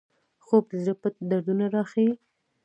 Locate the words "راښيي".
1.73-2.11